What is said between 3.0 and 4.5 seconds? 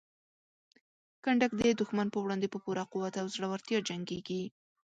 او زړورتیا جنګیږي.